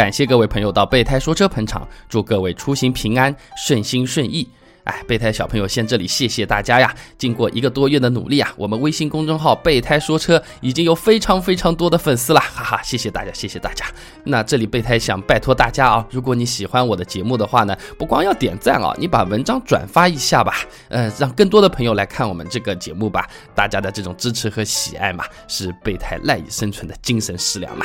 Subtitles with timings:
[0.00, 4.48] 感谢各位朋友到备胎说车捧场，祝各位出行平安，顺心顺意。
[4.84, 6.94] 哎，备胎小朋友先这里谢谢大家呀！
[7.18, 12.82] 经过一个多月的努力啊，我们微信公众号“备胎说车”已经有非常非常多的粉丝了，哈哈！
[12.82, 13.84] 谢谢大家，谢谢大家。
[14.24, 20.54] 那这里备胎想拜托大家啊，如果你喜欢我的节目的话呢，不光要点赞啊，你把文章转发一下吧，
[20.88, 23.28] 呃，让更多的朋友来看我们这个节目吧。
[23.54, 27.84] 大家的这种支持和喜爱嘛，是备胎赖以生存的精神食粮嘛。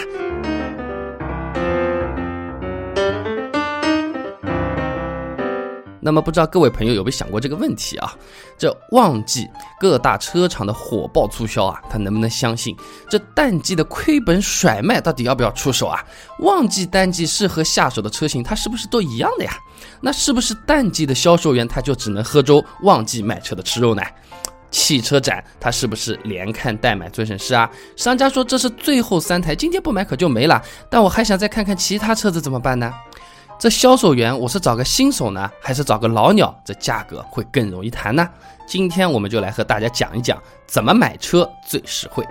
[6.06, 8.14] 那么不知道各位朋友有没有想过这个问题啊？
[8.60, 12.78] 这旺季各大车厂的火爆促销啊，他能不能相信
[13.10, 16.06] 这淡季的亏本甩卖到底要不要出手啊？
[16.42, 19.54] 旺季淡季适合下手的车型，它是不是都一样的呀？
[20.00, 24.04] 那是不是淡季的销售员他就只能喝粥，旺季买车的吃肉呢？
[24.70, 27.68] 汽车展他是不是连看带买最省事啊？
[27.96, 32.94] 商家说这是最后三台，今天不买可就没了，但我还想再看看其他车子怎么办呢？
[33.58, 36.54] 这销售员，我是找个新手呢，还是找个老鸟？
[36.66, 38.28] 这价格会更容易谈呢？
[38.68, 42.26] 今天我们就来和大家讲一讲，怎么买车最实惠。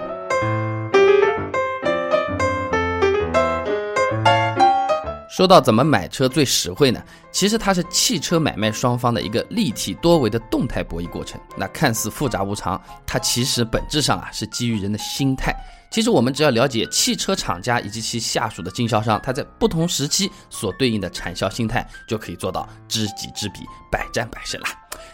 [5.30, 7.02] 说到怎么买车最实惠呢？
[7.32, 11.40] 其实它是汽车买卖双方的一个立体多维的动态博弈过程。
[11.56, 15.54] 那看似复杂无常，它其实本质上啊是基于人的心态。
[15.94, 23.60] 其实我们只要了解汽车厂家以及其下属的经销商，他在不同时期所对应的产销心态，就可以做到知己知彼，
[23.92, 24.70] 百战百胜啦。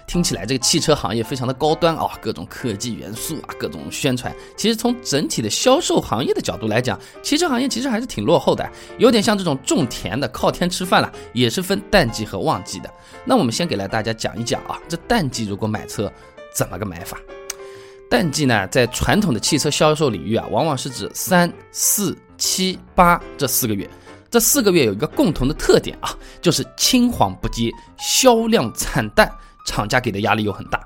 [0.06, 4.34] 听起来这个汽车行业非常的高端啊，各种科技元素啊，各种宣传。
[4.56, 12.90] 其实从整体的销售行业的角度来讲，汽车行业其实还是挺落后的，有点像这种种田的靠天吃饭了，也是分淡季和旺季的。
[13.26, 16.10] 那我们先给来大家讲一讲啊，这淡季如果买车
[16.54, 17.18] 怎么个买法？
[18.10, 23.88] 淡季呢，在传统的汽车销售领域啊，往往是指三四七八这四个月。
[24.28, 26.12] 这四个月有一个共同的特点啊，
[26.42, 29.30] 就是青黄不接，销量惨淡，
[29.64, 30.84] 厂家给的压力又很大。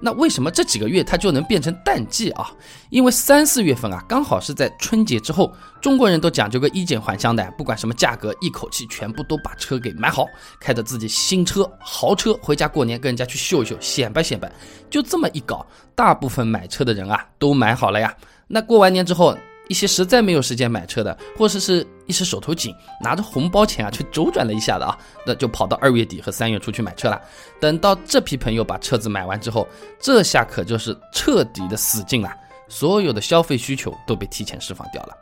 [0.00, 2.50] 那为什么这几个月它就能变成淡季啊？
[2.90, 10.26] 因为三四月份啊，刚好是在春节之后，中国人都讲究个衣锦还乡的，不管什么价格，一口气全部都把车给买好，
[10.60, 14.50] 开着自己新车豪车回家过年，跟人家去秀秀，显摆显摆。
[14.90, 18.14] 就这么一搞，大部分买车的人啊都买好了呀。
[18.46, 19.36] 那过完年之后。
[19.68, 24.96] 一些实在没有时间买车的，或者是一时手头紧，拿着红包钱啊去周转了一下的啊，
[25.26, 27.20] 那就跑到二月底和三月初去买车了。
[27.60, 29.66] 等到这批朋友把车子买完之后，
[29.98, 32.30] 这下可就是彻底的死劲了，
[32.68, 35.16] 所有的消费需求都被提前释放掉了。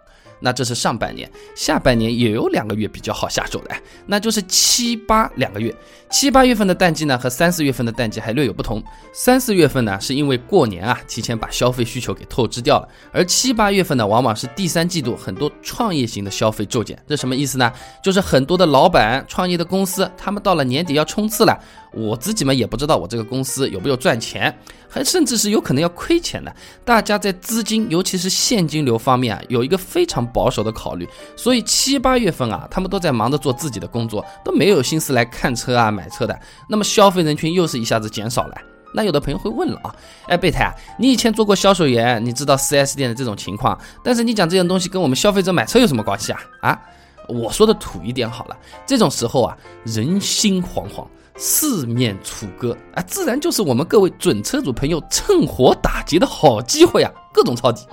[0.45, 3.75] 那这是上半年，下半年也有两个月比较好下手的，
[4.05, 5.75] 那就是七八两个月。
[6.11, 8.81] 七八月份的淡季呢，和三四月份的淡季还略有不同。
[9.15, 17.03] 三四月份呢，是因为过年啊，提前把消费需求给透支掉了；而七八月份呢，往往是第三季度很多创业型的消费骤减。
[17.09, 17.73] 这什么意思呢？
[18.03, 21.59] 就是很多的老板创业的公司，他们到了年底要冲刺了。
[21.95, 24.55] 我自己嘛也不知道我这个公司有没有赚钱，
[24.89, 26.55] 还甚至是有可能要亏钱的。
[26.85, 31.09] 大家在资金，尤其是现金流方面啊，有一个非常保守的考虑。
[31.37, 36.39] 所以七八月份啊，他们都在忙着做自己的工作，都没有心思来看车啊、买车的。
[36.69, 38.55] 那么消费人群又是一下子减少了。
[38.97, 39.93] 那有的朋友会问了啊，
[40.29, 46.41] 哎，备胎啊，你以前做过销售员，你知道 4S 店的这种情况，但是你讲这些东西跟我们消费者买车有什么关系啊？
[46.61, 46.81] 啊，
[47.29, 51.07] 我说的土一点好了，这种时候啊，人心惶惶。
[51.37, 57.11] 四面楚歌啊，自然就是我们各位准车主朋友趁火打劫的好机会啊！
[57.33, 57.85] 各种抄底，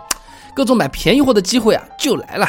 [0.56, 2.47] 各种买便宜货的机会啊，就来了。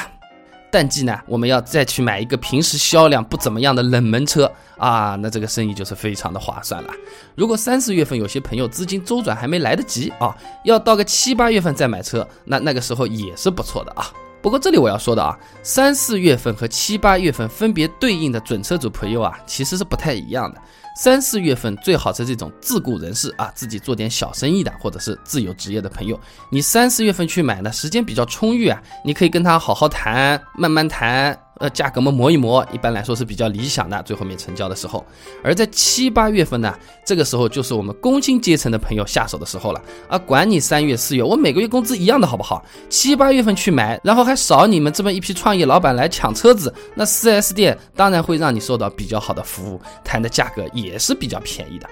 [0.71, 6.91] 淡季呢，我们要再去买一个平时销量不怎么样的冷门车啊，那这个生意就是非常的划算了。
[7.35, 14.13] 如果三四月份有些朋友资金周转还没来得及啊，要到个七八月份再买车，那那个时候也是不错的啊。
[14.43, 20.61] 不过这里我要说的啊，三四月份和七八月份分别对应的准车主朋友啊，其实是不太一样的。
[20.95, 26.21] 三四月份最好是这种自雇人士啊，自己做点小生意的，或者是自由职业的朋友。
[26.51, 31.39] 你三四月份去买呢，时间比较充裕啊，你可以跟他好好谈，慢慢谈。
[31.63, 35.07] 呃，价格嘛磨一磨，一般来说是比较理想的，最后面成交的时候。
[35.45, 36.77] 而在七八月份呢，
[37.07, 40.19] 这个时候就是我们工薪阶层的朋友下手的时候了啊！
[40.19, 42.65] 管你三月四月，我每个月工资一样的好不好？
[42.89, 51.89] 七八月份去买，然后还少你们这么一批创业老板来抢车子，那 4S 店当然会让你受到比较好的服务，谈的价格也是比较便宜的。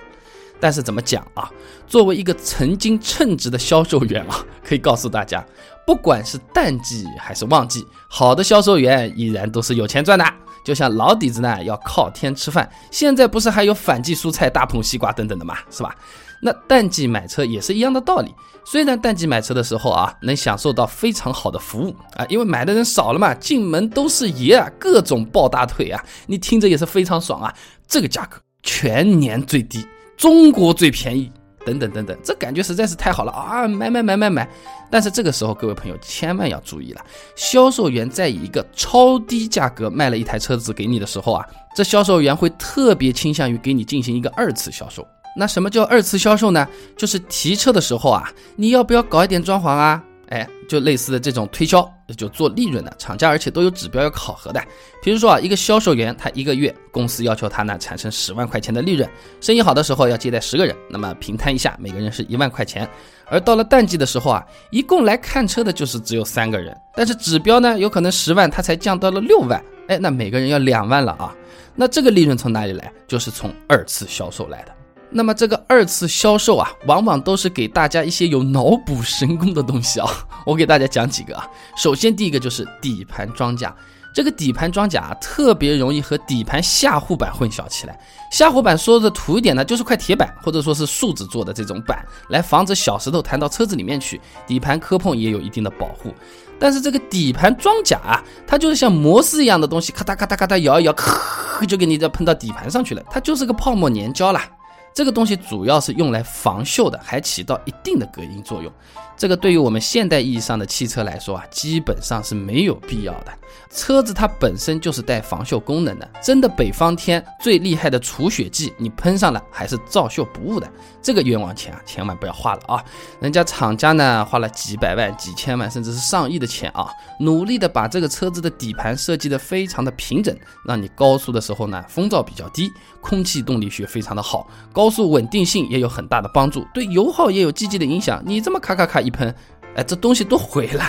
[0.61, 1.51] 但是怎么讲啊？
[1.87, 5.45] 作为一个曾经称职的销售员啊， 可以告诉大家，
[5.87, 10.25] 不管是淡季还是旺季，好的销售员依然都是有钱赚的。
[10.63, 15.95] 就像老底子呢要靠天吃饭，现在不是还有反季蔬菜、大棚西瓜等等的嘛，是吧？
[16.43, 18.35] 那淡季买车也是一样的道理。
[18.63, 27.53] 虽然淡季买车的时候啊，能享受到非常好的服务啊，因为买的人少了嘛，进门都是爷啊，各种抱大腿啊，你听着也是非常爽啊。
[27.89, 29.85] 这个价格全年最低，
[30.21, 31.33] 中国最便宜，
[31.65, 33.67] 等等等等，这感觉实在是太好了啊！
[33.67, 34.47] 买买买买买。
[34.91, 37.03] 但是这个时候，各位朋友千万要注意了，
[37.37, 45.09] 销售员在以一个超低价格卖了一台车子给你的时候啊，这销售员会特别倾向于给你进行一个二次销售。
[45.35, 46.69] 那什么叫二次销售呢？
[46.99, 50.05] 就是提车的时候啊，你要不要搞一点装潢啊？
[50.31, 51.87] 哎，就类似的这种推销，
[52.17, 54.63] 就做利润的厂家，而且都有指标要考核的。
[55.03, 59.09] 比如说啊，一个销售员他一个月公司要求他呢产生十万块钱的利润，
[59.41, 62.89] 生意好的时候要接待十个人，那么平摊一下，每个人是一万块钱。
[63.27, 71.35] 而到了淡季的时候啊，一共来看车的就是只有三个人，但是指标呢有可能十万，他才降到了六万，哎，那每个人要两万了啊。
[71.75, 72.93] 那这个利润从哪里来？
[73.09, 74.73] 就是从二次销售来的。
[75.13, 80.09] 那么这个二次销售啊，往往都是给大家一些有脑补神功的东西啊。
[80.47, 81.47] 我给大家讲几个啊。
[81.77, 83.75] 首先第一个就是底盘装甲，
[84.15, 87.99] 这个底盘装甲啊，特别容易和底盘下护板混淆起来。
[88.31, 96.15] 下护板说的土一点呢，就是块铁板或者说是树脂做的这种板，来防止小石头弹到车子里面去，底盘磕碰也有一定的保护。
[96.59, 104.49] 但是这个底盘装甲啊，它就是像摩丝一样的东西，咔嗒咔嗒咔嗒摇一摇，咔就给你这喷到底盘上去了，它就是个泡沫粘胶啦。
[104.93, 108.73] 这个东西主要是用来防锈的，还起到一定的隔音作用。
[109.17, 113.33] 这个对于我们现代意义上的汽车来说啊，基本上是没有必要的。
[113.71, 120.69] 车子它本身就是带防锈功能的，真的北方天最厉害的除雪剂，你喷上了还是照锈不误的。
[121.03, 122.85] 这个冤枉钱啊，千万不要花了啊！
[123.21, 126.89] 人家厂家呢花了几百万、几千万，甚至是上亿的钱啊，
[127.21, 130.37] 努力的把这个车子的底盘设计的非常的平整，
[130.67, 138.23] 让你高速的时候呢风噪比较低，空气动力学非常的好，高速稳定性也有很大的帮助，对油耗也有积极的影响。
[138.25, 139.11] 你这么咔咔咔一。
[139.11, 139.35] 喷，
[139.75, 140.85] 哎，这东西都毁了。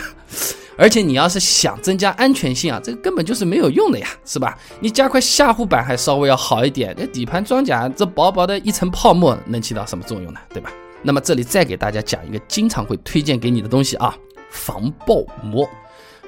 [0.82, 4.58] 而且你要是想增加安全性啊，这个根本就是没有用的呀，是吧？
[4.80, 10.40] 你加块下护板还稍微要好一点，那底盘装甲这薄薄的一层泡沫能起到什么作用呢？
[10.50, 10.72] 对吧？
[11.04, 14.16] 那么这里再给大家讲一个经常会推荐给你的东西啊，
[14.50, 15.70] 防爆膜。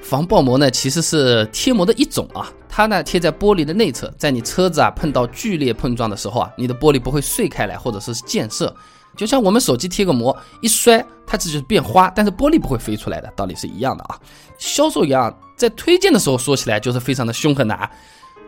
[0.04, 8.74] 防爆膜呢其实是贴膜的一种啊，它呢贴在玻璃的内侧，在你车子啊碰到剧烈碰撞的时候啊，你的玻璃不会碎开来或者是溅射。
[9.16, 14.18] 就像我们手机贴个膜，一摔它这就是变花，但是玻璃不会飞出来的，道理是一样的啊。
[14.58, 17.90] 销售员在推荐的时候说起来就是非常的凶狠的啊。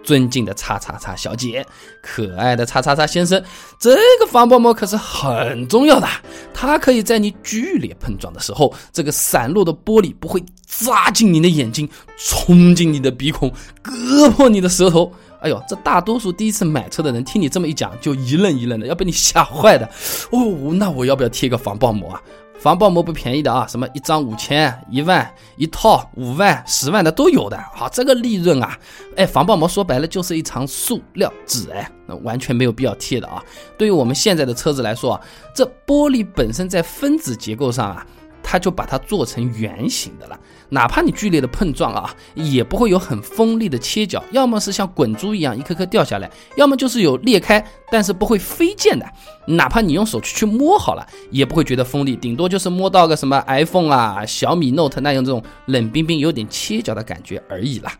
[0.06, 1.66] 尊敬的叉叉叉小姐，
[2.00, 3.42] 可爱的叉叉叉先生，
[3.78, 6.08] 这个防爆膜可是很重要的，
[6.54, 15.12] 它可以在你剧烈碰撞的时候，这个散落的玻璃不会扎进你的眼睛，冲进你的鼻孔，割破你的舌头。
[15.40, 19.84] 哎呦，这大多数第一次买车的人听你这么一讲，就一愣一愣的，要被你吓坏的。
[20.30, 22.22] 哦，那我要不要贴个防爆膜啊？
[22.58, 27.58] 防爆膜不便宜的啊，什么一张五千、一万、一套五万、十万的都有的。
[27.74, 28.76] 好，这个利润啊，
[29.16, 33.42] 哎，防爆膜说白了就是一层塑料纸，哎，那完全没有必要贴的啊。
[33.78, 35.20] 对于我们现在的车子来说，
[35.54, 38.06] 这玻璃本身在分子结构上啊。
[38.48, 40.38] 它就把它做成圆形的了，
[40.68, 49.04] 哪怕你剧烈的碰撞啊，也不会有很锋利的切角，要么是像滚珠一样一颗颗掉下来，要么就是有裂开，但是不会飞溅的。
[49.46, 57.92] 哪怕你用手去去摸好了，也不会觉得锋利，顶多就是摸到个什么 iPhone 啊、小米 Note 那样这种冷冰冰、有点切角的感觉而已啦。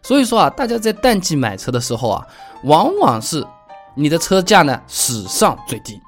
[0.00, 2.24] 所以说啊，大家在淡季买车的时候啊，
[2.62, 3.44] 往往是
[3.96, 6.00] 你的车价呢史上最低，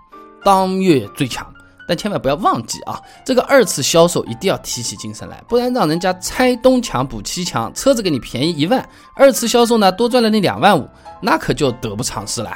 [0.44, 1.44] 当月最强。
[1.90, 10.88] 但千万不要忘记啊，这个二次销售一定要提起精神来，不然让人家拆东墙补西墙，车子给你便宜一万，二次销售呢多赚了你两万五，
[11.20, 12.52] 那可就得不偿失了。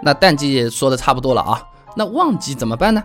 [0.00, 1.60] 那淡季也说的差不多了啊，
[1.96, 3.02] 那旺季怎么办呢？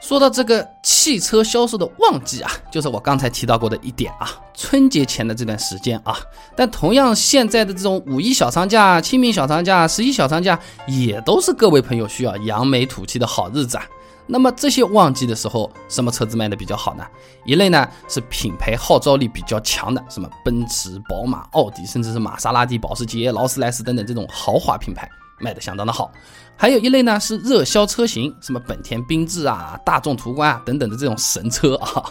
[0.00, 6.16] 说到这个汽车销售的旺季啊，就是我刚才提到过的一点啊，春节前的这段时间啊。
[6.56, 13.84] 但同样，现在的这种五一小长假、清明小长假、十一小长假，也都是各位朋友需要扬眉吐气的好日子啊。
[14.30, 17.04] 那么这些旺季的时候，什么车子卖的比较好呢？
[17.44, 25.08] 一类呢是品牌号召力比较强的，什么奔驰、宝马、奥迪，甚至是玛莎拉蒂、保时捷、劳斯莱斯等等这种豪华品牌。
[25.40, 26.10] 卖的相当的好，
[26.56, 32.02] 还有一类呢是热销车型，什么本田缤智啊、大众途观啊等等的这种神车啊。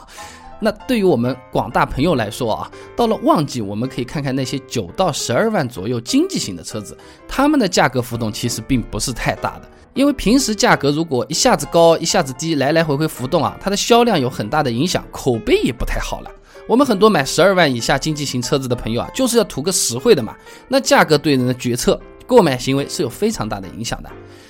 [0.59, 9.69] 那对于我们广大朋友来说啊，到了旺季，我们可以看看那些九到十二万左右经济型的车子，它们的价格浮动其实并不是太大的。
[9.93, 16.31] 因为平时价格如果一下子高一下子低，来来回回浮动啊，它的销量有很大的影响，口碑也不太好了。
[16.67, 20.35] 我们很多买十二万以下经济型车子的朋友啊，就是要图个实惠的嘛。
[20.67, 24.09] 那价格对人的决策、购买行为是有非常大的影响的。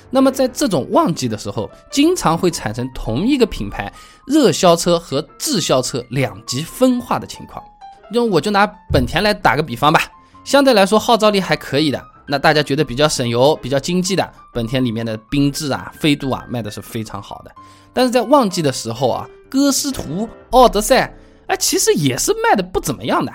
[0.10, 3.92] 那么在这种旺季的时候，经常会产生同一个品牌
[4.26, 7.64] 热销车和滞销车两极分化的情况。
[8.12, 10.02] 用我就拿本田来打个比方吧，
[10.44, 17.52] 相对来说号召力还可以的，那大家觉得比较省油、比较经济的本田里面的缤智啊、飞度啊卖的是非常好的。
[17.94, 21.14] 但是在旺季的时候啊，歌诗图、奥德赛。
[21.48, 23.32] 哎，其实也是卖的不怎么样的。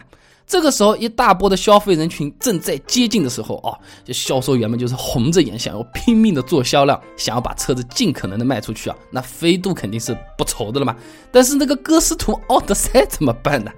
[0.46, 3.72] 这个时候，一大波的消费人群正在接近的时候啊，
[4.04, 8.96] 这销售员们就是红着眼，想要拼命的做销量，想要把车子尽可能的卖出去啊。
[9.11, 10.94] 那飞度肯定是不愁的了嘛。
[11.30, 13.70] 但是那个歌诗图、奥德赛怎么办呢？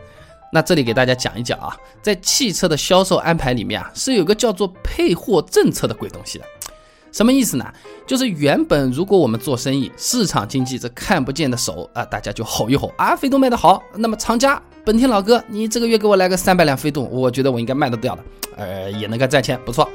[0.52, 6.44] 那这里给大家讲一讲啊，在汽车的销售安排里面啊，是有个叫做配货政策的鬼东西的。
[7.14, 7.64] 什么意思呢？
[8.08, 18.24] 就是原本如果我们做生意，市场经济这看不见的手啊，大家就吼一吼啊，飞度卖得好，那么厂家本田老哥，你这个月给我来个三百辆飞度，我觉得我应该卖得掉的，
[18.56, 19.88] 呃，也能够赚钱，不错。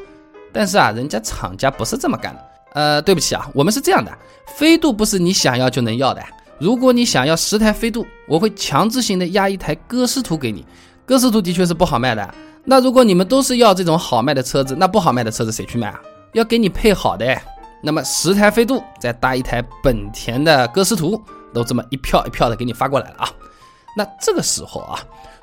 [0.53, 4.17] 但是啊，人家厂家不是这么干的，呃，对不起啊，我们是这样的，
[4.55, 6.23] 飞度不是你想要就能要的。
[6.57, 10.65] 如果你想要十台飞度，我会强制性的压一台歌诗图给你，
[11.05, 12.33] 歌诗图的确是不好卖的。
[12.63, 15.99] 那如果你们都是要这种好卖的车子，那不好卖的车子谁去卖啊？
[16.33, 17.39] 要给你配好的，
[17.81, 21.21] 那么十台飞度再搭一台本田的歌诗图，
[21.53, 23.29] 都这么一票一票的给你发过来了啊。
[23.97, 24.99] 那这个时候啊，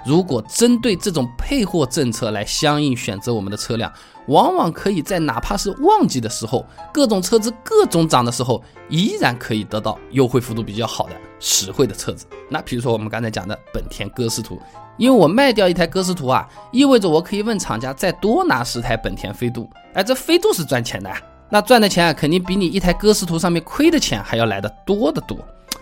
[0.06, 3.92] 如果针对这种配货政策来相应选择我们的车辆，
[4.28, 12.26] 往往可以在哪怕是旺季的时候，各种车子各种涨的时候，依然可以得到优惠幅度比较好的实惠的车子。
[12.48, 14.60] 那比如说我们刚才讲的本田歌诗图。
[14.98, 21.12] 因为我卖掉一台歌诗图啊，意味着我可以问厂家再多拿十台本田飞度，哎，这飞度是赚钱的，
[21.50, 25.36] 那赚的钱啊，肯定比你一台歌诗图上面亏的钱还要来的多得多，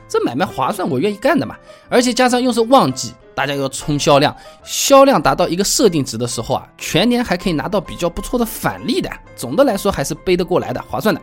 [0.09, 1.55] 这买卖划算，我愿意干的嘛。
[1.89, 11.21] 而且加上又是旺季，大家要冲销量，销量达到一个设定值的时候啊，全年还可以拿到比较不错的返利的，总的来说还是背得过来的，划算的。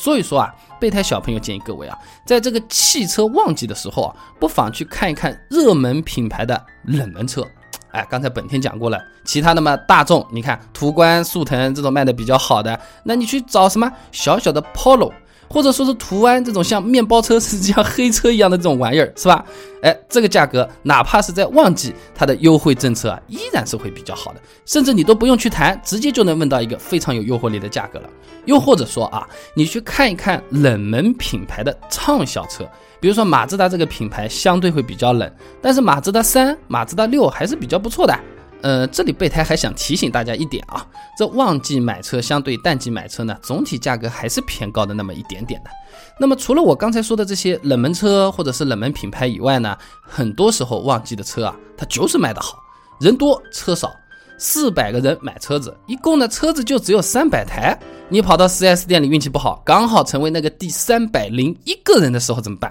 [0.00, 7.46] 所以说啊，备胎小朋友建议各位啊，在这个汽车旺季的时候啊，不妨去看一看热门品牌的冷门车。
[7.90, 15.12] 哎，刚才本田讲过了，其他的嘛，大众，你看途观、速腾这种卖的比较好的，那你去找什么小小的 Polo。
[15.52, 19.44] 或者说是途安这种像面包车是像黑车一样的这种玩意儿，是吧？
[19.82, 28.08] 哎，这个价格哪怕是在旺季，它的优惠政策啊依然是会比较好的，甚至你都不用去谈，直接就能问到一个非常有诱惑力的价格了。
[28.44, 32.64] 又或者说啊，你去看一看冷门品牌的畅销车，
[33.00, 35.30] 比如说马自达这个品牌相对会比较冷，
[35.60, 38.16] 但是马自达三、马自达六还是比较不错的。
[38.62, 40.86] 呃，这里备胎还想提醒大家一点啊，
[41.16, 45.70] 这旺季买车相对淡季买车呢，总体价格还是偏高的那么一点点的。
[46.18, 52.58] 那么除了我刚才说的这些冷门车或者是冷门品牌以外呢，很多时候旺季的车啊，它就是卖得好，
[53.00, 53.90] 人多车少，
[54.36, 57.78] 四百个人买车子，一共呢车子就只有三百台，
[58.10, 62.70] 你跑到 4S 店里运气不好，刚好成为那个第三百零一个人的时候怎么办？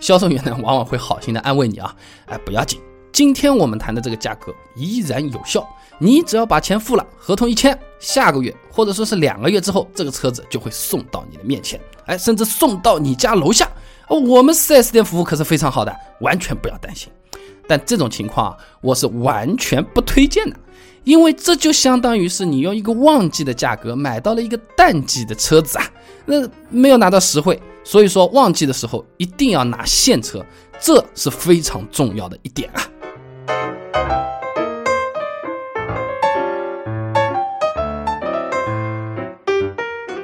[0.00, 1.94] 销售员呢往往会好心的安慰你啊，
[2.26, 2.80] 哎不要紧。
[3.18, 13.68] 今天我们谈的这个价格依然有效，你只要把钱付了，合同一签，下个月或者说是两个月之后，这个车子就会送到你的面前，哎，甚至送到你家楼下。
[14.06, 17.10] 哦，我们 4S 店服务可是非常好的，完全不要担心。
[17.66, 20.56] 但这种情况啊，我是完全不推荐的，
[21.02, 25.84] 因为这就相当于是你用一个旺季的价格买到了一个淡季的车子啊，
[26.24, 27.60] 那没有拿到实惠。
[27.82, 30.46] 所以说，旺季的时候一定要拿现车，
[30.78, 32.88] 这是非常重要的一点啊。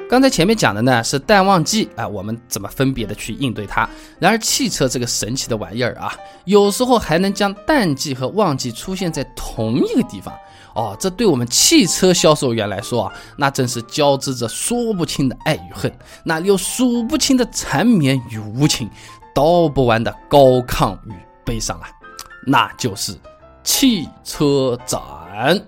[0.07, 3.89] 刚才前面讲的呢是淡旺季啊，我们怎么分别的去应对它？
[4.19, 6.13] 然而汽车这个神奇的玩意儿啊，
[6.45, 10.31] 有时候还能将淡季和旺季出现在同一个地方
[10.75, 15.91] 哦，这对我们汽车销售员来说啊，那真是交织着说不清的爱与恨，
[16.23, 18.87] 那有数不清的缠绵与无情，
[19.33, 21.89] 道不完的高亢与悲伤啊，
[22.45, 23.17] 那就是
[23.63, 25.59] 汽车展。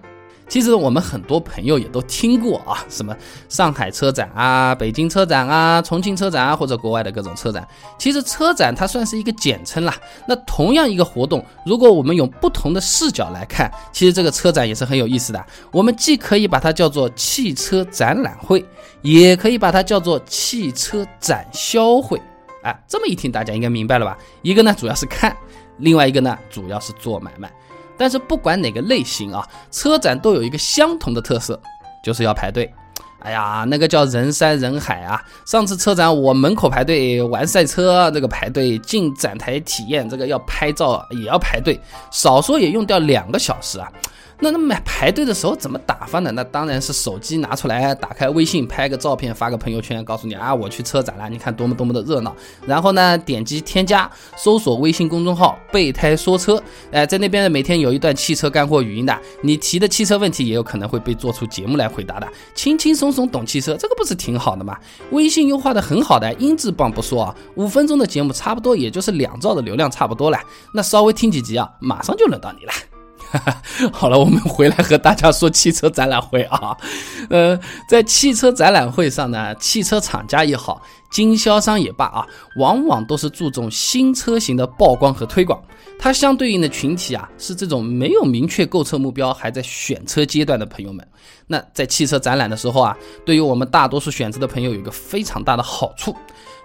[0.47, 3.15] 其实我们很多朋友也都听过啊，什么
[3.49, 7.67] 上海车展啊、北京车展啊、重庆车展啊，或者国外的各种车展。
[7.97, 9.93] 其实车展它算是一个简称啦。
[10.25, 15.45] 那同样一个活动，如果我们用不同的视角来看，其实这个车展也是很有意思的。
[15.71, 18.65] 我们既可以把它叫做汽车展览会，
[19.01, 22.21] 也可以把它叫做汽车展销会。
[22.63, 24.17] 哎，这么一听，大家应该明白了吧？
[24.41, 25.35] 一个呢主要是看，
[25.77, 27.51] 另外一个呢主要是做买卖。
[27.97, 31.59] 但是不管哪个类型啊，车展都有一个相同的特色，
[32.03, 32.71] 就是要排队。
[33.19, 35.21] 哎呀，那个叫人山人海啊！
[35.43, 41.77] 上次车展我门口排队玩赛车，这个排队进展台体验，这个要拍照也要排队，
[42.11, 43.91] 少说也用掉两个小时啊。
[44.39, 46.31] 那那买排队的时候怎么打发呢？
[46.31, 52.35] 那当然是手机拿出来，打开微信拍个照片，发个朋友圈，告诉你啊，我去车展了，你看多么多么的热闹。
[52.65, 64.77] 然后呢，点击添加，搜索微信公众号“备胎说车”，哎，在那边每天有一段汽车干货语音的，你提的汽车问题也有可能会被做出节目来回答的，轻轻松松懂汽车，这个不是挺好的吗？
[65.11, 70.39] 微信优化的很好的，音质棒不说啊，五分钟的节目差不多也就是两兆的流量差不多了，
[70.73, 72.96] 那稍微听几集啊，马上就轮到你了。
[73.91, 76.75] 好了，我们回来和大家说汽车展览会啊。
[77.29, 80.81] 呃，在汽车展览会上呢，汽车厂家也好，
[81.11, 82.25] 经销商也罢啊，
[82.57, 85.61] 往往都是注重新车型的曝光和推广。
[85.99, 91.05] 它相对应的群体啊，是这种没有明确购车目标，还在选车阶段的朋友们。
[91.47, 96.15] 那在汽车展览的时候啊，对于我们大多数选择的朋友，有一个非常大的好处，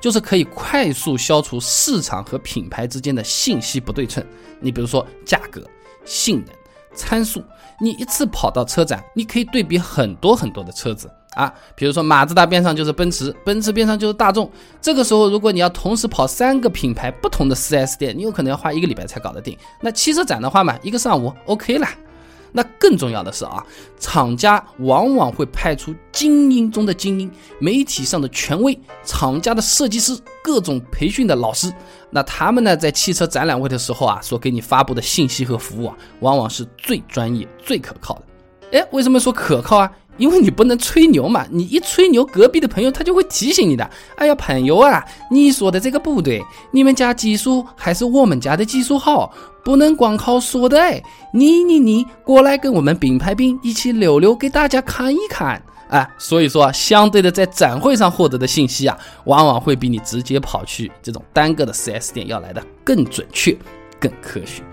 [0.00, 4.23] 就是可以快速消除市场和品牌之间的信息不对称。
[4.61, 5.61] 你比如说价格。
[6.04, 6.54] 性能
[6.94, 7.42] 参数，
[7.80, 14.50] 你一次跑到车展，你可以对比很多很多的车子啊，比如说马自达边上就是奔驰，奔驰边上就是大众。
[14.80, 19.56] 这个时候，如果你要同时跑三个品牌不同的 4S 店，你有可能要花一个礼拜才搞得定。
[19.80, 21.88] 那汽车展的话嘛，一个上午 OK 了。
[22.52, 23.64] 那更重要的是啊，
[23.99, 31.73] 厂家往往会派出精英中的精英，媒体上的权威，厂家的设计师，各种培训的老师。
[32.11, 38.23] 那他们呢，在汽车展览会的时候啊，所给你发布的信息和服务啊，往往是最专业、最可靠的。
[38.78, 39.90] 哎，为什么说可靠啊？
[40.16, 43.88] 因为你不能吹牛嘛，你一吹牛，隔壁的朋友他就会提醒你的。
[44.16, 49.33] 哎呀，朋友啊，你说的这个不对，你们家技术还是我们家的技术好。
[49.64, 51.00] 不能光靠说的哎，
[51.33, 56.09] 你你你过来跟我们并排兵一起溜溜，给大家看一看啊！
[56.19, 63.57] 所以说，相对的在展会上获得的信息啊，往往会比你直接跑去这种单个的 4S 店要来的更准确、
[64.00, 64.64] 更科学。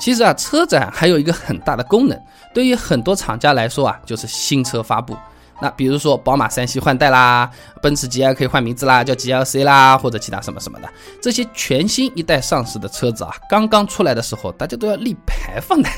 [0.00, 2.18] 其实啊，车展还有一个很大的功能，
[2.54, 5.16] 对于很多厂家来说啊，就是新车发布。
[5.62, 7.50] 那比如说宝马三系换代啦，
[7.82, 10.88] 奔驰 GL 可以换名字啦，叫 GLC 啦，或者其他什么什么的，
[11.20, 15.88] 这些全新一代上市的车子啊，刚刚出来的时候，大家都要立牌坊的，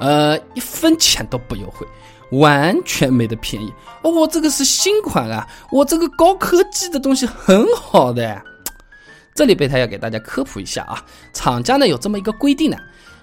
[0.00, 1.86] 呃，一分钱都不优惠，
[2.38, 3.72] 完全没得便宜。
[4.02, 8.42] 我这个是新款啊，我这个高科技的东西很好的。
[9.34, 11.02] 这里备胎要给大家科普一下啊，
[11.32, 12.76] 厂家呢有这么一个规定呢。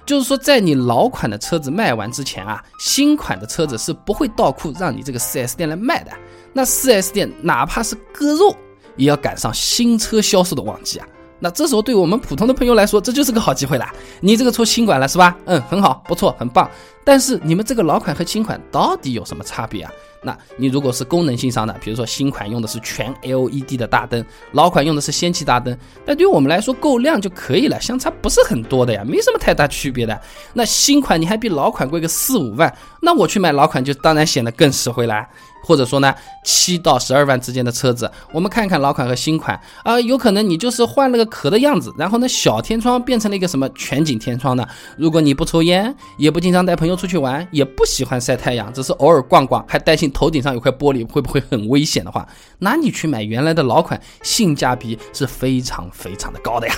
[0.05, 6.11] 就是说，在你老款的车子卖完之前啊，新款的车子是不会倒库让你这个 4S 店来卖的。
[6.51, 8.55] 那 4S 店哪怕是割肉，
[8.95, 11.07] 也要赶上新车销售的旺季啊。
[11.39, 13.85] 那这时候对我们普通的朋友来说，这就是个好机会了。
[14.21, 15.35] 你这个出新款了是吧？
[15.45, 16.69] 嗯，很好，不错，很棒。
[17.03, 19.91] 但是你们这个老款和新款到底有什么差别啊？
[20.25, 30.17] 那你如果是功能性上的，比如说新款用的是全 LED 的大灯，老款用的是氙气大灯，那对于我们来说够亮就可以了，相差不是很多的呀，没什么太大区别的。
[30.53, 35.27] 那新款你还比老款贵个四五万，那我去买老款就当然显得更实惠了。
[35.65, 36.13] 或者说呢，
[36.43, 44.67] 七到十二万之间的车子，我们看看老款和新款啊，有可能你就是换了个壳的样子，然后呢，小天窗变成了一个什么全景天窗呢？
[44.97, 52.27] 如果你不抽烟，也不经常带朋友出去玩，也不喜欢晒太阳，只是偶尔逛逛，还担心头顶上有块玻璃会不会很危险的话，
[52.59, 56.75] 那你去买原来的老款，性价比是非常非常的高的呀。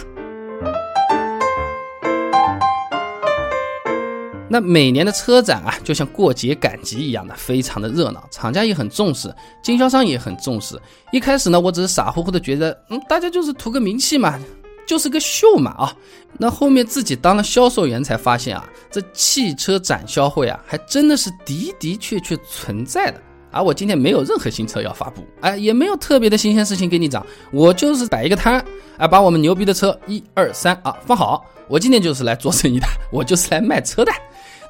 [4.47, 10.79] 那每年的车展啊，就像过节赶集一样的，非常的热闹，厂家也很重视，经销商也很重视。
[11.11, 14.39] 一开始呢，我只是傻乎乎的觉得，嗯，大家就是图个名气嘛，
[14.85, 15.95] 就是个秀嘛啊。
[16.37, 23.21] 那后面自己当了销售员才发现啊，这汽车展销会啊，还真的是的的确确存在的。
[23.51, 28.61] 而我今天没有任何新车要发布，哎，也没有特别的新鲜事情给你讲，我就是摆一个摊，
[28.97, 31.45] 啊，把我们牛逼的车一二三啊放好。
[31.69, 34.11] 我今天就是来做生意的，我就是来卖车的。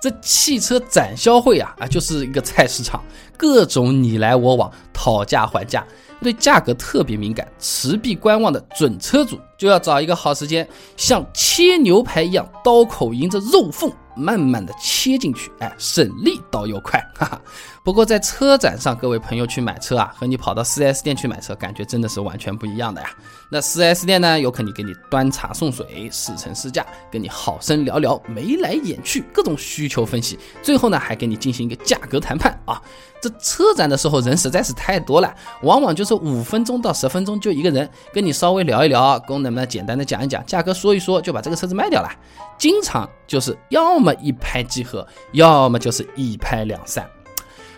[0.05, 3.03] 这汽车展销会啊啊，就是一个菜市场，
[3.35, 5.83] 各种你来我往，讨价还价，
[6.21, 13.91] 对价格特别敏感、持币观望的准车主，就要找一个好时间，像切牛排一样，刀口迎着肉缝。
[14.15, 17.41] 慢慢的切进去，哎，省力倒又快， 哈哈。
[17.84, 23.10] 不过在车展上，各位朋友去买车啊，和你跑到 4S 店去买车，感觉真的是完全不一样的呀。
[23.49, 32.82] 那 4S 店呢，有可能给你端茶送水，试乘试驾，跟你好生聊聊眉来眼去，各种需求分析，最后呢，还给你进行一个价格谈判啊。
[33.25, 35.33] 这车展的时候人实在是太多了，
[35.63, 42.09] 往往就是五分钟到十分钟就一个人跟你稍微聊一聊，功能呢简单的讲一讲，价格说一说就把这个车子卖掉了。
[42.55, 47.03] 经常就是要么一拍即合，要么就是一拍两散。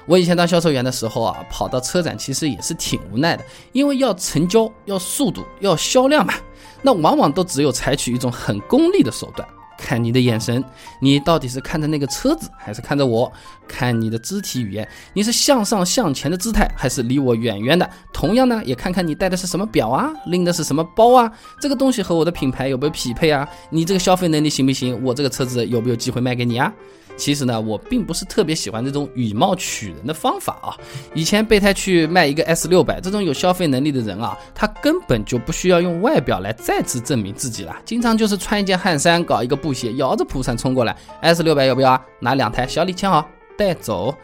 [0.06, 6.34] 我以前当销售员的时候啊，跑到车展其实也是挺无奈的，因为要成交、要速度、要销量嘛，
[6.82, 9.48] 那往往都只有采取一种很功利的手段。
[9.78, 10.64] 看你的眼神，
[11.00, 13.32] 你到底是看着那个车子，还是看着我？
[13.68, 17.90] 看你的肢体语言，你是向上向前的姿态，还是离我远远的？
[18.14, 21.32] 同样呢，也看看你戴的是什么表啊，拎的是什么包啊？
[21.62, 23.48] 这个东西和我的品牌有没有匹配啊？
[23.70, 25.00] 你这个消费能力行不行？
[25.04, 26.74] 我这个车子有没有机会卖给你啊？
[27.18, 30.78] 其实呢，我并不是特别喜欢这种以貌取人的方法啊。
[31.14, 37.76] 以前备胎去卖一个 S 六百，这种有消费能力的人啊，他根本就不需要用外表来再次证明自己了。
[37.84, 42.06] 经常就是穿一件汗衫，搞一个布鞋，摇着蒲扇冲过来，S 六百要不要啊？
[42.20, 43.28] 拿两台小李签好
[43.58, 44.16] 带走，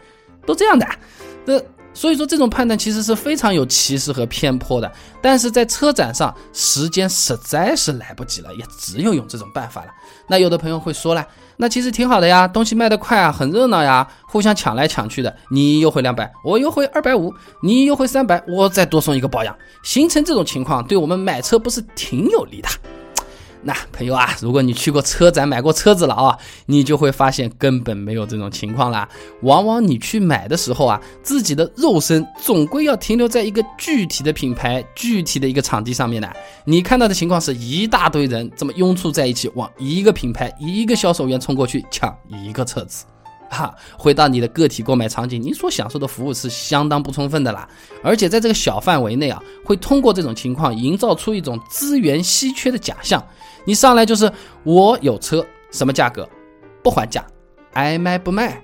[0.46, 0.86] 都这样的。
[1.44, 1.62] 这
[1.94, 4.92] 所以说这种判断其实是非常有歧视和偏颇的。
[5.22, 9.88] 但是在车展上，时间实在是来不及了，也只有用这种办法了。
[10.26, 11.26] 那有的朋友会说了。
[11.56, 15.34] 那其实挺好的呀，东西卖得快啊，很热闹呀，互相抢来抢去的。
[15.48, 22.68] 你优惠两百，我优惠二百五，你优惠三百，我再多送一个保养，形成这种情况，对我们买车不是挺有利的？
[23.64, 29.08] 那朋友啊，如果你去过车展买过车子了啊，你就会发现根本没有这种情况啦。
[29.42, 36.30] 往往你去买的时候啊，自己的肉身总归要停留在一个具体的品牌、具体的一个场地上面的。
[36.64, 43.04] 你看到的情况是一大堆人这么拥簇在一起，往一个品牌、一个销售员冲过去抢一个车子。
[43.50, 47.68] 哈，回到你的个体购买场景，你所享受的服务是相当不充分的啦。
[48.02, 53.24] 而且在这个小范围内啊，会通过这种情况营造出一种资源稀缺的假象。
[53.64, 54.30] 你上来就是
[54.62, 56.28] 我有车，什么价格，
[56.82, 57.24] 不还价，
[57.72, 58.62] 爱卖不卖。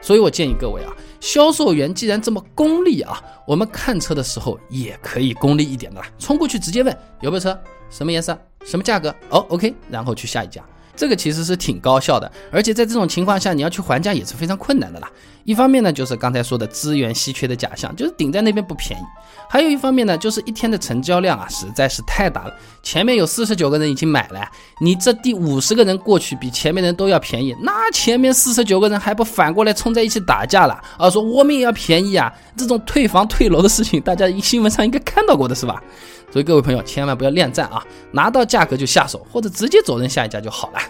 [0.00, 7.56] 所以我建议各位啊，销售员既然这么功利啊，我们看车的时候也可以功利一点的啦，冲过去直接问有没有车，
[7.88, 10.60] 什么颜色，什么价格，哦，OK，然后去下一家。
[10.94, 15.10] 这个其实是挺高效的，而且在这种情况下，你要去还价也是非常困难的啦。
[15.44, 19.02] 一方面呢，就是刚才说的资源稀缺的假象，就是顶在那边不便宜；
[19.50, 22.54] 还有一方面呢，就是一天的成交量啊实在是太大了。
[22.80, 24.46] 前面有四十九个人已经买了，
[24.80, 31.10] 你这第五十个人过去比前面人都要便宜，那前面四十九个人还不反过来冲在一起打架了啊？
[31.10, 32.32] 说我们也要便宜啊！
[32.56, 35.82] 这种退房退楼的事情，大家新闻上应该看到过的是吧？
[36.32, 40.80] 所以各位朋友千万不要恋战啊，拿到价格就下手，或者直接走人下一家就好了。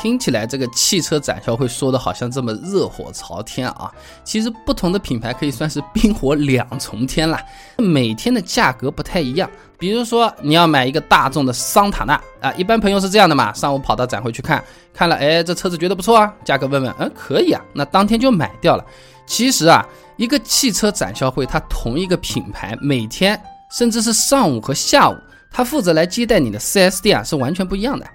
[0.00, 7.36] 听起来这个汽车展销会说的好像这么热火朝天啊，其实不同的品牌可以算是冰火两重天了，
[7.78, 9.50] 每天的价格不太一样。
[9.76, 14.62] 比如说你要买一个大众的桑塔纳啊，一般朋友是这样的嘛，上午跑到展会去看，
[14.94, 18.84] 看了，哎，这车子觉得不错啊，价格问问，嗯，可以啊，那当天就买掉了。
[19.28, 19.86] 其实啊，
[20.16, 25.16] 一个汽车展销会，它同一个品牌每天甚至是上午和下午，
[25.52, 28.06] 它负责来接待你的 4S 店啊，是完全不一样的。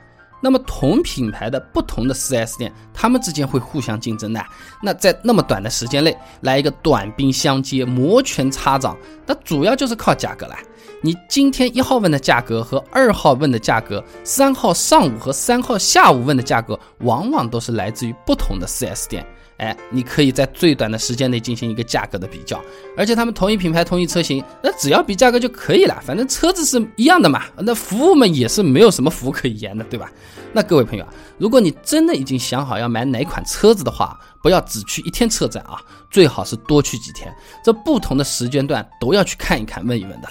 [0.41, 4.43] 那么同品牌的不同的 4S 店，他们之间会互相竞争的。
[4.81, 10.55] 那在那么短的时间内来一个短兵相接、摩拳擦掌，那主要就是靠价格了。
[11.01, 19.25] 你今天一号问的价格和二号问的价格，三号上午和三号下午问的价格，往往都是来自于不同的 4S 店。
[19.63, 22.61] 哎，你可以在最短的时间内进行一个价格的比较，
[22.97, 25.97] 而且他们同一品牌、同一车型，那只要比价格就可以了。
[26.05, 30.11] 反正车子是一样的嘛，那服务嘛也是没有什么服务可言的，对吧？
[30.51, 40.27] 那各位朋友啊，如果你真的已经想好要买哪款车子的话，不要只去一天车展啊，最好是多去几天，这不同的时间段都要去看一看、问一问的。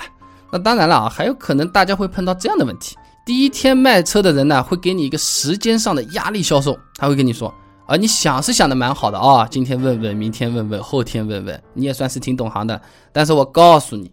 [0.51, 7.53] 那当然了啊，还有可能大家会碰到这样的问题：第一天卖车的人呢，会给你一个时间上的压力销售，他会跟你说。
[7.93, 12.81] 啊，你想是想的蛮好的啊，今天问问，明天问问，后天问问，你也算是挺懂行的。
[13.13, 14.11] 但是我告诉你，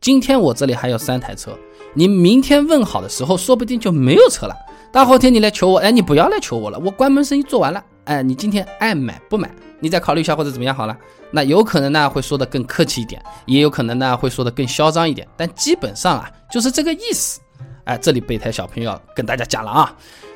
[0.00, 1.56] 今天我这里还有三台车，
[1.94, 4.56] 你明天问好的时候，说不定就没有车了。
[4.92, 7.80] 大后天你来求我，哎，你不要来求我了，我关门生意做完了。
[8.06, 10.98] 哎，你今天爱买不买，你再考虑一下或者怎么样好了。
[11.30, 17.40] 那有可能呢会说的更客气一点，也有可能呢会说的更嚣张一点，但基本上啊就是这个意思。
[17.84, 19.94] 哎，这里备胎小朋友跟大家讲了啊，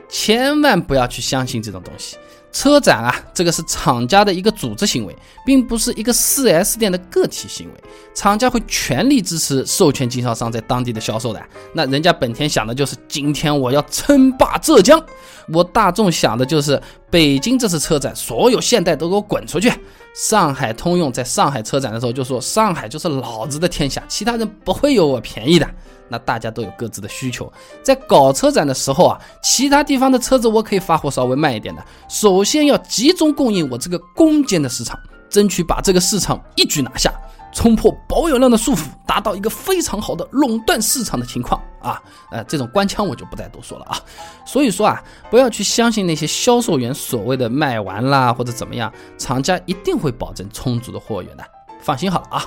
[0.08, 2.16] 千万不要去相信这种东西。
[2.54, 5.14] 车展啊，这个是厂家的一个组织行为，
[5.44, 7.74] 并不是一个 4S 店的个体行为。
[8.14, 11.42] 厂家会全力支持授权经销商在当地的销售的。
[11.72, 15.04] 那人家本田想的就是今天我要称霸浙江，
[15.52, 19.72] 我大众想的就是北京这次车展所有现代都给我滚出去。
[20.14, 25.68] 上海通用在上海车展的时候就说，上海就是老子的天下，其他人不会有我便宜的。
[26.08, 31.84] 那大家都有各自的需求，在搞车展的时候啊，其他地方的车子我可以发货稍微慢一点的。
[32.08, 34.98] 首先要集中供应我这个攻坚的市场，
[35.28, 37.12] 争取把这个市场一举拿下。
[37.54, 42.02] 冲破保有量的束缚，达到一个非常好的垄断市场的情况啊！
[42.30, 43.96] 呃，这种官腔我就不再多说了啊。
[44.44, 51.44] 所以说啊，不要去相信那些销售员所谓的卖完啦或者怎么样，厂家一定会保证充足的货源的，
[51.80, 52.44] 放心好了啊。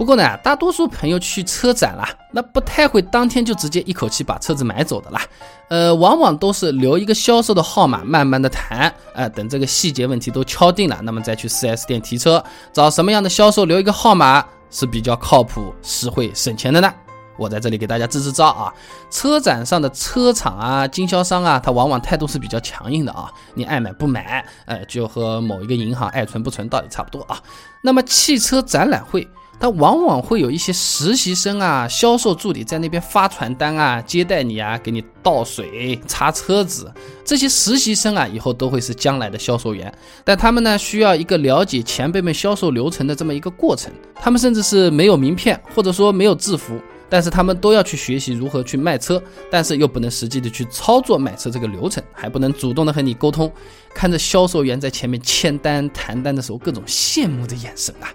[0.00, 5.20] 不过呢，大多数朋友去车展啦，那不太会当天就直接一口气把车子买走的啦，
[5.68, 16.90] 呃，往往都是留一个销售的号码，慢慢的谈，呃，等这个细节问题都敲定了，那么再去 4S 店提车，找什么样的销售留一个号码是比较靠谱、实惠、省钱的呢？
[17.36, 18.72] 我在这里给大家支支招啊，
[19.10, 27.38] 车展上的车厂啊、经销商啊，他往往态度是比较强硬的啊，你爱买不买，呃，就和某一个银行爱存不存道理差不多啊。
[27.82, 29.28] 那么汽车展览会。
[29.60, 36.90] 他往往会有一些实习生啊、销售助理在那边发传单啊、接待你啊、给你倒水、擦车子。
[37.22, 39.92] 这些实习生啊，以后都会是将来的销售员。
[40.24, 43.92] 但他们呢，需要一个了解前辈们销售流程的这么一个过程。
[44.14, 46.80] 他们甚至是没有名片，或者说没有制服。
[47.10, 49.20] 但是他们都要去学习如何去卖车，
[49.50, 53.52] 但是又不能实际的去操作买车这个流程，还不能主动的和你沟通。
[53.92, 58.06] 看着销售员在前面签单谈单的时候，各种羡慕的眼神啊，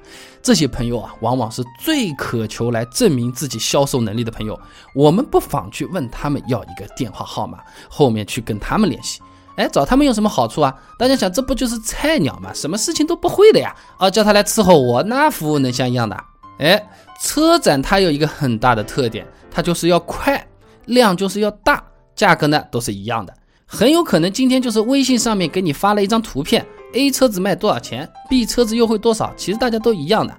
[0.41, 4.57] 这些朋友啊，往往是最渴求来证明自己销售能力的朋友。
[4.93, 9.19] 我们不妨去问他们要一个电话号码，后面去跟他们联系。
[9.57, 10.73] 哎，找他们有什么好处啊？
[10.97, 12.53] 大家想，这不就是菜鸟吗？
[12.53, 13.75] 什么事情都不会的呀？
[13.97, 16.15] 啊，叫他来伺候我，那服务能像样的？
[16.59, 16.87] 哎。
[17.21, 20.45] 车展它有一个很大的特点，它就是要快，
[20.85, 21.83] 量就是要大，
[22.15, 23.33] 价格呢都是一样的。
[23.65, 30.35] 很有可能今天就是微信上面给你发了一张图片，A 车子卖多少钱，B 车子优惠多少，其实大家都一样的。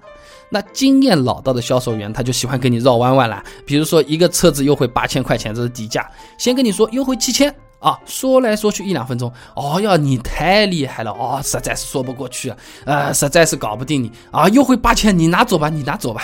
[0.49, 6.09] 那经验老道的销售员他就喜欢跟你绕弯弯了，比如说一个车子优惠八千块钱，这是底价，
[6.39, 16.23] 先跟你说优惠七千啊，说来说去一两分钟，哦哟，你太厉害了哦，实在是说不过去啊，呃，实在是搞不定你啊，优惠八千，你拿走吧，你拿走吧。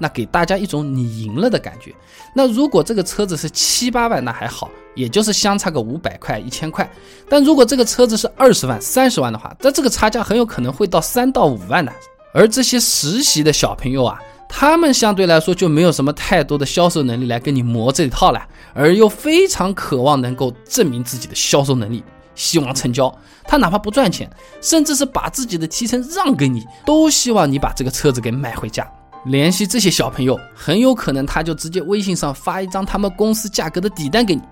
[0.00, 1.94] 那给大家一种你赢了的感觉。
[2.34, 6.90] 那如果这个车子是七八万，那还好，也就是相差个五百块、一千块。
[7.28, 11.92] 但如果这个车子是二十万、三十万的话，那这个差价很有可能会到三到五万呢。
[12.32, 18.40] 而这些实习的小朋友啊，他们相对来说就没有什么太多的销售能力来跟你磨这一套了，
[18.72, 22.02] 而又非常渴望能够证明自己的销售能力，
[22.34, 23.12] 希望成交。
[23.44, 28.88] 他哪怕不赚钱，甚至是把自己的提成让给你，都希望你把这个车子给买回家。
[29.24, 34.42] 联系这些小朋友，很有可能他就直接微信上发一张他们公司价格的底单给你。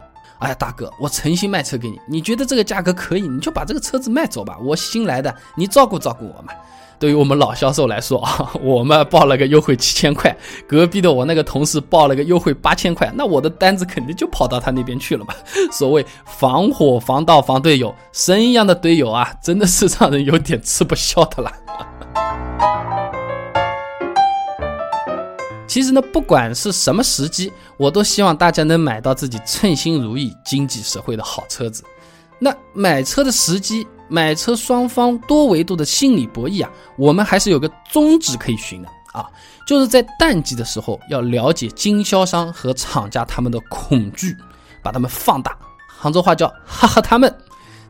[0.41, 4.57] 哎呀，大哥，我诚心卖车给你，你觉得这个价格可以，你就把这个车子卖走吧。
[4.63, 6.53] 我新来的，你照顾照顾我嘛。
[7.01, 15.35] 对于我们老销售来说啊， 我们报了个优惠七千块，隔壁的我那个同事报了个优惠八千块，那我的单子肯定就跑到他那边去了嘛。
[15.73, 21.53] 所谓防火防盗防队友，神一样的队友啊，真的是让人有点吃不消的了。
[25.69, 31.85] 其实呢，不管是什么时机，我都希望大家能买到自己称心如意、经济实惠的好车子。
[32.41, 39.29] 那买车的时机，买车双方多维度的心理博弈啊，我们还是有个宗旨可以循的啊，
[39.67, 44.35] 就是在淡季的时候要了解经销商和厂家他们的恐惧，
[44.83, 45.55] 把他们放大。
[45.87, 47.33] 杭州话叫哈哈他们。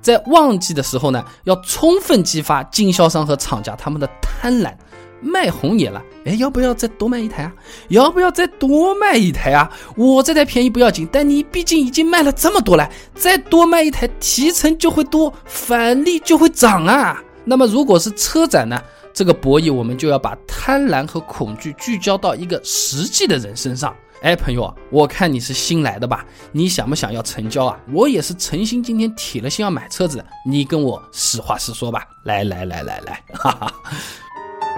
[0.01, 4.75] 在旺季的时候呢，要充分激发经销商和厂家他们的贪婪。
[5.21, 7.53] 卖红眼了，哎，要不要再多卖一台啊？
[7.89, 9.71] 要不要再多卖一台啊？
[9.97, 17.23] 我这台便宜不要紧，但你毕竟已经卖了这么多了，再多卖一台提成就会多，返利就会涨啊。
[17.45, 18.81] 那么如果是车展呢？
[19.15, 23.93] 这个博弈我们就要把贪婪和恐惧聚焦到一个实际的人身上。
[24.23, 26.25] 哎，朋友，我看你是新来的吧？
[26.53, 27.77] 你想不想要成交啊？
[27.93, 32.05] 我也是诚心今天铁了心要买车子，你跟我实话实说吧。
[32.25, 33.73] 来来来来来，哈哈。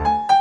[0.04, 0.39] you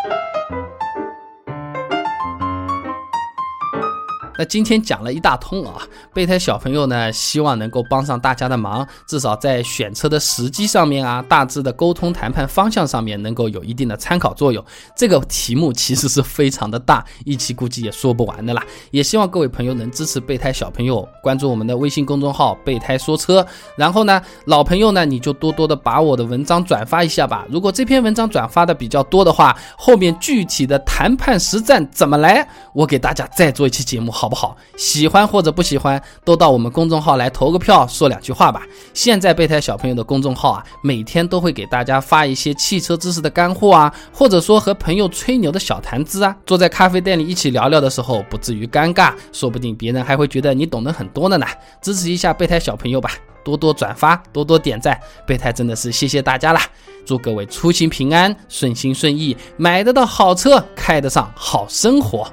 [4.40, 14.64] 那今天讲了一大通啊，备胎小朋友呢，希望能够帮上大家的忙，至少在选车的时机上面啊，大致的沟通谈判方向上面能够有一定的参考作用。
[14.96, 18.64] 这个题目其实是非常的大，一期估计也说不完的啦。
[18.92, 23.46] 也希望各位朋友能支持备胎小朋友，关注我们的微信公众号“备胎说车”。
[23.76, 27.46] 然后呢，老朋友呢，你就多多的把我的文章转发一下吧。
[27.52, 34.29] 如果这篇文章转发的比较多的话，后面具体的谈判实战怎么来，我给大家再做一期节目，好。
[34.30, 34.56] 不好？
[34.78, 38.62] 喜欢或者不喜欢，都到我们公众号来投个票，说两句话吧。
[38.94, 46.36] 现在备胎小朋友的公众号啊，每天都会给大家发一些汽车知识的干货啊，或者说和朋友吹牛的小谈资啊。
[46.46, 51.48] 坐在咖啡店里一起聊聊的时候，不至于尴尬，说不定别人还会觉得你懂得很多的呢。
[51.82, 53.12] 支持一下备胎小朋友吧。
[53.42, 55.00] 多多转发，多多点赞。
[55.26, 56.62] 备胎真的是谢谢大家啦！
[57.06, 62.28] 祝各位出行平安，顺心顺意，买得到好车，开得上好生活。